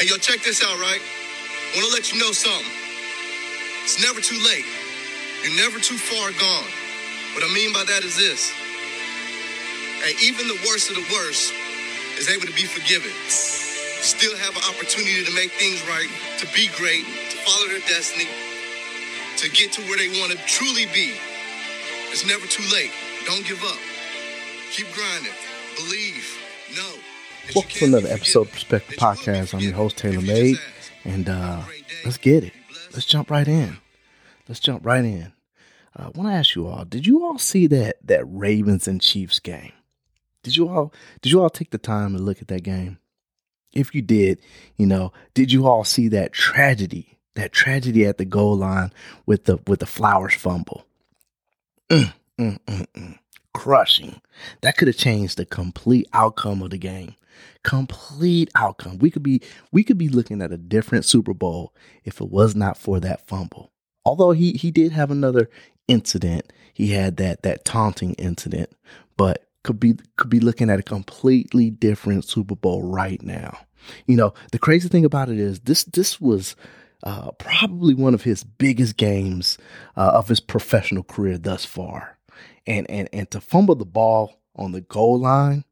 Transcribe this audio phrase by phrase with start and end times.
[0.00, 1.02] Hey, yo, check this out, right?
[1.76, 2.72] Want to let you know something.
[3.84, 4.64] It's never too late.
[5.44, 6.72] You're never too far gone.
[7.36, 8.48] What I mean by that is this.
[10.00, 11.52] Hey, even the worst of the worst
[12.16, 13.12] is able to be forgiven.
[13.28, 16.08] Still have an opportunity to make things right,
[16.40, 18.24] to be great, to follow their destiny,
[19.36, 21.12] to get to where they want to truly be.
[22.08, 22.96] It's never too late.
[23.28, 23.76] Don't give up.
[24.72, 25.36] Keep grinding.
[25.76, 26.24] Believe.
[26.72, 26.96] Know.
[27.48, 29.54] Welcome to another episode of Perspective Podcast.
[29.54, 30.58] I'm your host, TaylorMade.
[31.04, 31.62] And uh,
[32.04, 32.52] let's get it.
[32.92, 33.76] Let's jump right in.
[34.46, 35.32] Let's jump right in.
[35.98, 39.00] Uh, I want to ask you all: Did you all see that that Ravens and
[39.00, 39.72] Chiefs game?
[40.44, 40.92] Did you all
[41.22, 42.98] Did you all take the time to look at that game?
[43.72, 44.40] If you did,
[44.76, 47.18] you know, did you all see that tragedy?
[47.34, 48.92] That tragedy at the goal line
[49.26, 50.84] with the with the Flowers fumble.
[51.88, 53.18] Mm, mm, mm, mm.
[53.54, 54.20] Crushing.
[54.60, 57.16] That could have changed the complete outcome of the game.
[57.62, 58.98] Complete outcome.
[58.98, 62.54] We could be we could be looking at a different Super Bowl if it was
[62.54, 63.72] not for that fumble.
[64.04, 65.48] Although he he did have another
[65.90, 66.52] incident.
[66.72, 68.70] He had that that taunting incident,
[69.16, 73.58] but could be could be looking at a completely different Super Bowl right now.
[74.06, 76.56] You know, the crazy thing about it is this this was
[77.02, 79.58] uh, probably one of his biggest games
[79.96, 82.18] uh, of his professional career thus far,
[82.66, 85.64] and and and to fumble the ball on the goal line,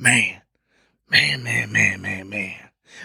[0.00, 0.42] man,
[1.08, 2.56] man, man, man, man, man.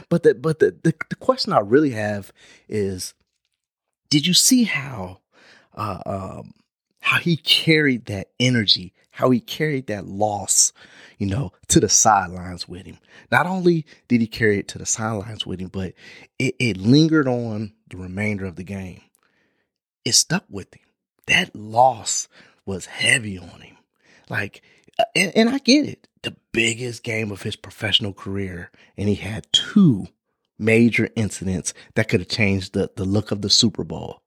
[0.09, 2.31] But the but the the, the question I really have
[2.67, 3.13] is,
[4.09, 5.19] did you see how
[5.75, 6.53] uh, um,
[7.01, 10.73] how he carried that energy, how he carried that loss,
[11.19, 12.97] you know, to the sidelines with him.
[13.31, 15.93] Not only did he carry it to the sidelines with him, but
[16.39, 19.01] it, it lingered on the remainder of the game.
[20.03, 20.81] It stuck with him.
[21.27, 22.27] That loss
[22.65, 23.77] was heavy on him.
[24.29, 24.63] Like,
[24.97, 26.07] uh, and, and I get it.
[26.25, 30.07] The biggest game of his professional career, and he had two
[30.59, 34.21] major incidents that could have changed the, the look of the Super Bowl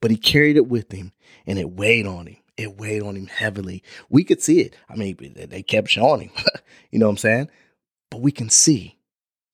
[0.00, 1.12] but he carried it with him
[1.46, 2.36] and it weighed on him.
[2.56, 3.82] It weighed on him heavily.
[4.08, 4.74] We could see it.
[4.88, 6.30] I mean, they kept showing him,
[6.90, 7.50] you know what I'm saying?
[8.10, 8.98] But we can see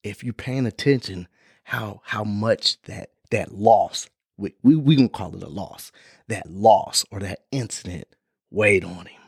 [0.02, 1.28] if you're paying attention
[1.64, 5.92] how how much that that loss we we, we gonna call it a loss.
[6.28, 8.06] That loss or that incident
[8.50, 9.20] weighed on him.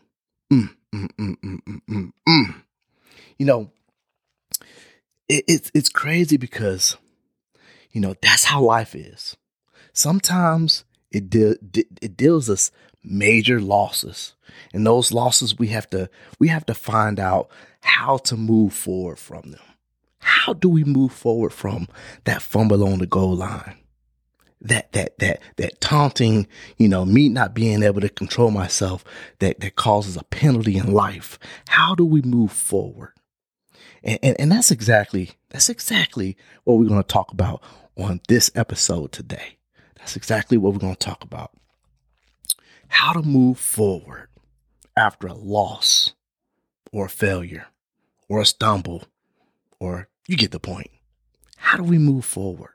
[0.53, 2.55] Mm, mm, mm, mm, mm, mm, mm.
[3.39, 3.71] You know,
[5.29, 6.97] it, it's it's crazy because
[7.93, 9.37] you know that's how life is.
[9.93, 12.71] Sometimes it de- de- it deals us
[13.03, 14.35] major losses
[14.73, 17.49] and those losses we have to we have to find out
[17.83, 19.61] how to move forward from them
[20.19, 21.87] how do we move forward from
[22.25, 23.77] that fumble on the goal line
[24.69, 26.47] that that that that taunting
[26.77, 29.05] you know me not being able to control myself
[29.39, 31.39] that that causes a penalty in life
[31.69, 33.13] how do we move forward
[34.03, 37.63] and and, and that's exactly that's exactly what we're going to talk about
[37.97, 39.57] on this episode today
[40.07, 41.51] that's exactly what we're going to talk about.
[42.87, 44.29] How to move forward
[44.97, 46.13] after a loss
[46.93, 47.67] or a failure
[48.29, 49.03] or a stumble,
[49.81, 50.93] or you get the point.
[51.57, 52.71] How do we move forward?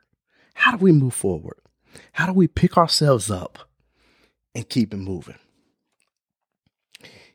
[0.52, 1.56] How do we move forward?
[2.12, 3.58] How do we pick ourselves up
[4.54, 5.38] and keep it moving?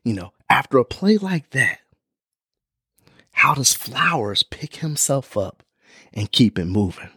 [0.04, 1.80] You know, after a play like that,
[3.32, 5.62] how does Flowers pick himself up
[6.12, 7.10] and keep it moving?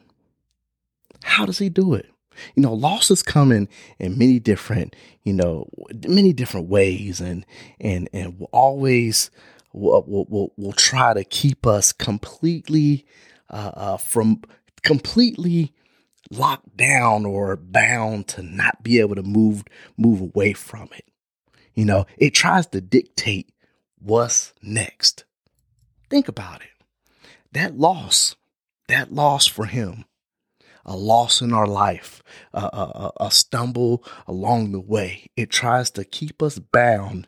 [1.23, 2.11] How does he do it?
[2.55, 3.67] you know losses come in
[3.99, 5.67] in many different you know
[6.07, 7.45] many different ways and
[7.79, 9.29] and and will always
[9.73, 13.05] will will will, try to keep us completely
[13.49, 14.41] uh, uh, from
[14.83, 15.73] completely
[16.31, 19.63] locked down or bound to not be able to move
[19.97, 21.05] move away from it
[21.73, 23.51] you know it tries to dictate
[23.99, 25.25] what's next
[26.09, 26.85] think about it
[27.51, 28.35] that loss
[28.87, 30.05] that loss for him
[30.85, 35.29] a loss in our life, a, a, a, stumble along the way.
[35.35, 37.27] It tries to keep us bound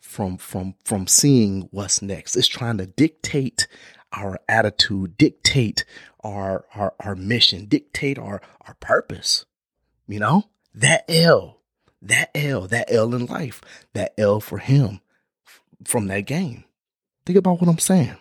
[0.00, 2.36] from from from seeing what's next.
[2.36, 3.68] It's trying to dictate
[4.12, 5.84] our attitude, dictate
[6.22, 9.44] our our, our mission, dictate our our purpose.
[10.06, 11.58] You know that L,
[12.02, 13.60] that L, that L in life,
[13.92, 15.00] that L for him
[15.84, 16.64] from that game.
[17.26, 18.16] Think about what I'm saying.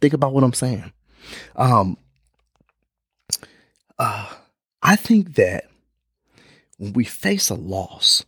[0.00, 0.92] Think about what I'm saying.
[1.56, 1.96] Um,
[3.98, 4.28] uh,
[4.82, 5.68] I think that
[6.78, 8.24] when we face a loss,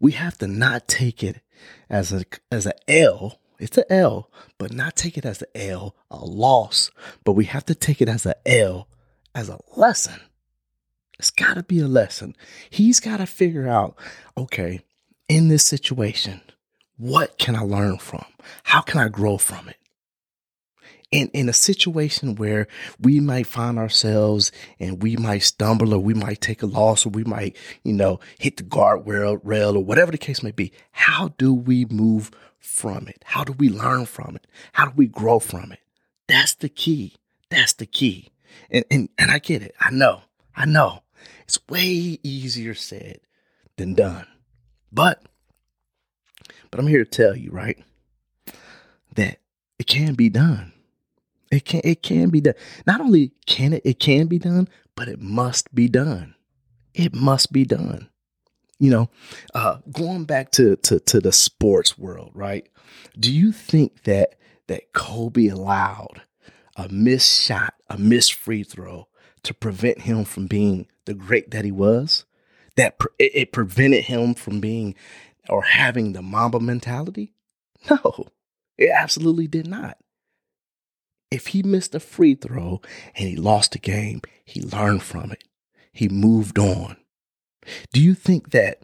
[0.00, 1.40] we have to not take it
[1.88, 3.38] as a as a L.
[3.62, 4.28] It's a L,
[4.58, 6.90] but not take it as a L, a loss.
[7.24, 8.88] But we have to take it as a L,
[9.36, 10.20] as a lesson.
[11.18, 12.34] It's got to be a lesson.
[12.68, 13.94] He's got to figure out,
[14.36, 14.80] okay,
[15.28, 16.40] in this situation,
[16.96, 18.24] what can I learn from?
[18.64, 19.76] How can I grow from it?
[21.12, 22.66] in, in a situation where
[22.98, 24.50] we might find ourselves
[24.80, 27.54] and we might stumble or we might take a loss or we might,
[27.84, 31.84] you know, hit the guardrail rail or whatever the case may be, how do we
[31.84, 32.30] move
[32.62, 33.22] from it?
[33.26, 34.46] How do we learn from it?
[34.72, 35.80] How do we grow from it?
[36.28, 37.16] That's the key.
[37.50, 38.28] That's the key.
[38.70, 39.74] And, and, and I get it.
[39.80, 40.22] I know.
[40.56, 41.02] I know.
[41.42, 43.20] It's way easier said
[43.76, 44.26] than done.
[44.90, 45.22] But,
[46.70, 47.82] but I'm here to tell you, right?
[49.14, 49.38] That
[49.78, 50.72] it can be done.
[51.50, 52.54] It can it can be done.
[52.86, 56.34] Not only can it it can be done, but it must be done.
[56.94, 58.08] It must be done.
[58.82, 59.10] You know,
[59.54, 62.68] uh, going back to, to to the sports world, right?
[63.16, 64.34] Do you think that
[64.66, 66.22] that Kobe allowed
[66.74, 69.06] a missed shot, a missed free throw
[69.44, 72.24] to prevent him from being the great that he was?
[72.74, 74.96] That pre- it, it prevented him from being
[75.48, 77.34] or having the Mamba mentality?
[77.90, 78.26] No,
[78.78, 79.98] it absolutely did not.
[81.30, 82.80] If he missed a free throw
[83.14, 85.44] and he lost the game, he learned from it.
[85.92, 86.96] He moved on.
[87.92, 88.82] Do you think that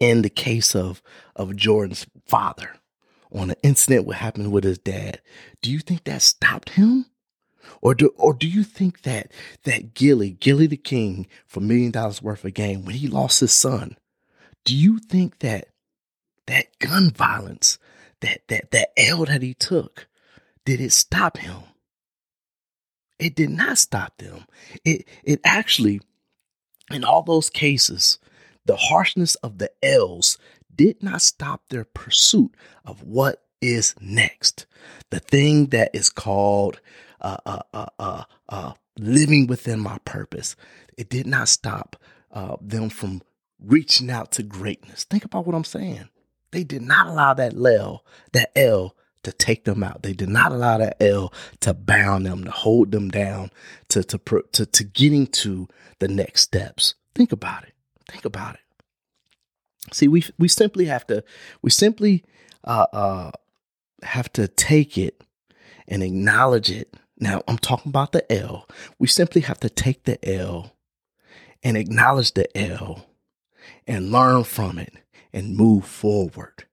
[0.00, 1.02] in the case of,
[1.36, 2.76] of Jordan's father,
[3.32, 5.20] on an incident what happened with his dad,
[5.62, 7.06] do you think that stopped him?
[7.82, 9.30] Or do or do you think that
[9.64, 13.52] that Gillie, Gillie Da King, for million dollars worth of game, when he lost his
[13.52, 13.96] son,
[14.64, 15.68] do you think that
[16.46, 17.78] that gun violence,
[18.20, 20.08] that that that L that he took,
[20.64, 21.62] did it stop him?
[23.18, 24.44] It did not stop them.
[24.84, 26.00] It it actually,
[26.90, 28.18] in all those cases,
[28.64, 30.38] the harshness of the L's
[30.74, 32.54] did not stop their pursuit
[32.84, 34.66] of what is next.
[35.10, 36.80] The thing that is called
[37.20, 40.56] uh, uh, uh, uh, uh living within my purpose.
[40.96, 41.96] It did not stop
[42.32, 43.22] uh, them from
[43.60, 45.04] reaching out to greatness.
[45.04, 46.08] Think about what I'm saying.
[46.50, 48.94] They did not allow that L, that L
[49.28, 50.02] to take them out.
[50.02, 53.50] They did not allow that L to bound them, to hold them down,
[53.88, 54.18] to to
[54.52, 56.94] to, to getting to the next steps.
[57.14, 57.74] Think about it.
[58.10, 58.60] Think about it.
[59.92, 61.22] See, we we simply have to
[61.62, 62.24] we simply
[62.64, 63.30] uh, uh,
[64.02, 65.22] have to take it
[65.86, 66.94] and acknowledge it.
[67.18, 68.68] Now, I'm talking about the L.
[68.98, 70.76] We simply have to take the L
[71.62, 73.06] and acknowledge the L
[73.86, 74.94] and learn from it
[75.32, 76.67] and move forward.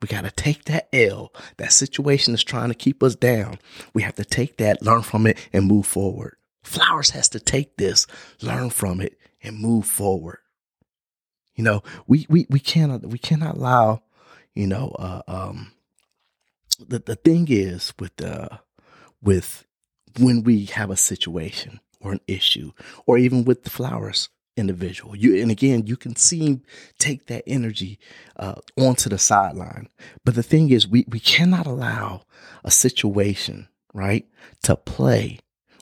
[0.00, 1.32] We got to take that L.
[1.56, 3.58] That situation is trying to keep us down.
[3.94, 6.36] We have to take that, learn from it, and move forward.
[6.62, 8.06] Flowers has to take this,
[8.42, 10.38] learn from it, and move forward.
[11.54, 14.02] You know, we we we cannot we cannot allow,
[14.54, 15.72] you know, uh, um,
[16.86, 18.58] the the thing is with uh
[19.22, 19.64] with
[20.18, 22.72] when we have a situation or an issue,
[23.06, 25.16] or even with the flowers, individual.
[25.16, 26.62] You and again, you can see him
[26.98, 27.98] take that energy
[28.36, 29.88] uh, onto the sideline.
[30.24, 32.22] But the thing is, we we cannot allow
[32.64, 34.26] a situation right
[34.62, 35.38] to play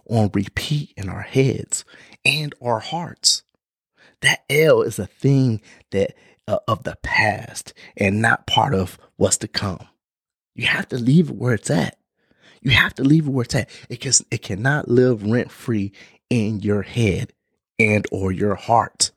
[0.08, 1.84] on repeat in our heads
[2.24, 3.42] and our hearts.
[4.20, 5.60] That L is a thing
[5.90, 6.14] that
[6.48, 9.88] uh, of the past and not part of what's to come.
[10.54, 11.98] You have to leave it where it's at.
[12.60, 13.68] You have to leave it where it's at.
[13.90, 15.92] It can, it cannot live rent free
[16.30, 17.33] in your head
[17.78, 19.10] and or your heart.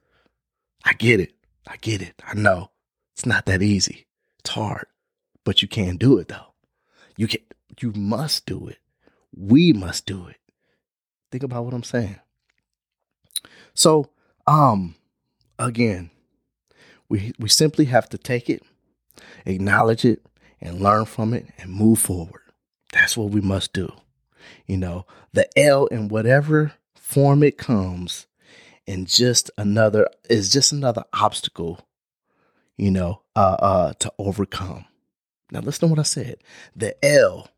[0.83, 1.33] I get it.
[1.68, 2.21] I get it.
[2.25, 2.71] I know.
[3.13, 4.07] It's not that easy.
[4.39, 4.88] It's hard.
[5.44, 6.54] But you can do it though.
[7.15, 7.42] You can
[7.81, 8.80] you must do it.
[9.36, 10.38] We must do it.
[11.31, 12.20] Think about what I'm saying.
[13.74, 14.10] So,
[14.46, 14.96] um
[15.60, 16.10] again,
[17.10, 18.63] we we simply have to take it,
[19.46, 20.25] acknowledge it,
[20.62, 22.41] and learn from it and move forward.
[22.93, 23.91] That's what we must do.
[24.65, 28.27] You know, the L in whatever form it comes
[28.88, 31.82] and just another is just another obstacle,
[32.77, 34.86] you know, uh, uh, to overcome.
[35.51, 36.38] Now listen to what I said.
[36.75, 37.50] The L,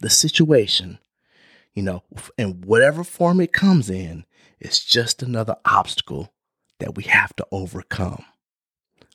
[0.00, 0.98] the situation,
[1.74, 2.02] you know,
[2.36, 4.24] in whatever form it comes in,
[4.58, 6.32] is just another obstacle
[6.80, 8.24] that we have to overcome.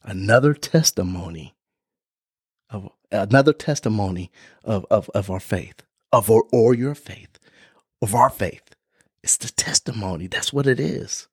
[0.03, 1.55] Another testimony
[2.69, 4.31] of another testimony
[4.63, 7.37] of, of, of our faith, of our, or your faith,
[8.01, 8.63] of our faith.
[9.23, 10.27] It's the testimony.
[10.27, 11.27] That's what it is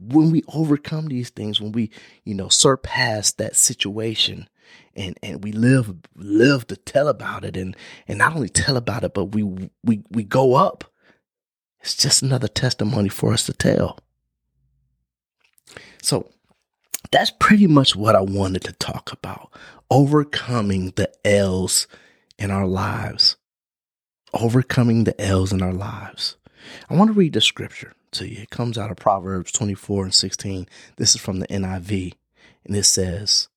[0.00, 1.90] when we overcome these things, when we,
[2.24, 4.48] you know, surpass that situation
[4.94, 9.04] and and we live live to tell about it and and not only tell about
[9.04, 9.42] it, but we
[9.84, 10.84] we we go up.
[11.80, 13.98] It's just another testimony for us to tell.
[16.02, 16.28] So
[17.12, 19.52] that's pretty much what I wanted to talk about.
[19.90, 21.86] Overcoming the L's
[22.38, 23.36] in our lives.
[24.34, 26.36] Overcoming the L's in our lives.
[26.90, 28.42] I want to read the scripture to you.
[28.42, 30.68] It comes out of Proverbs 24 and 16.
[30.96, 32.14] This is from the NIV.
[32.64, 33.48] And it says,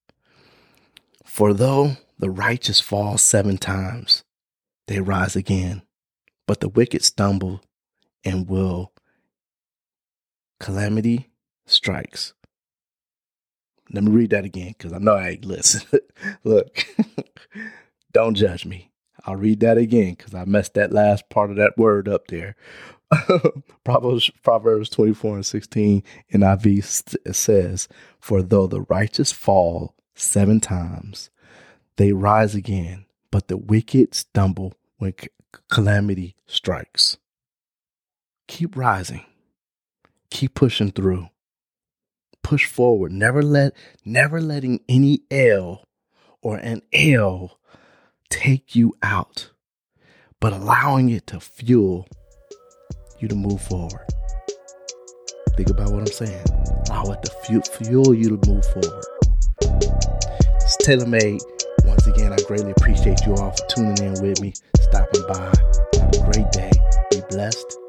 [1.24, 4.24] For though the righteous fall seven times,
[4.88, 5.82] they rise again.
[6.48, 7.62] but the wicked stumble
[8.24, 8.92] and will
[10.60, 11.30] calamity
[11.66, 12.34] strikes.
[13.92, 15.82] Let me read that again because I know I ain't listen.
[16.44, 16.86] Look,
[18.12, 18.90] don't judge me.
[19.26, 22.56] I'll read that again because I messed that last part of that word up there.
[23.84, 26.02] Proverbs, Proverbs 24 and 16
[26.32, 27.88] NIV says,
[28.20, 31.30] For though the righteous fall seven times,
[31.96, 35.14] they rise again, but the wicked stumble when
[35.68, 37.18] calamity strikes.
[38.48, 39.24] Keep rising.
[40.30, 41.28] Keep pushing through.
[42.42, 43.12] Push forward.
[43.12, 45.84] Never let never letting any L
[46.40, 47.58] or an L
[48.30, 49.50] take you out,
[50.40, 52.08] but allowing it to fuel
[53.22, 54.06] you to move forward.
[55.56, 56.44] Think about what I'm saying.
[56.90, 57.30] Allow it to
[57.84, 59.04] fuel you to move forward.
[60.60, 61.40] It's tailor made.
[61.84, 65.52] Once again, I greatly appreciate you all for tuning in with me, stopping by.
[65.94, 66.70] Have a great day.
[67.10, 67.81] Be blessed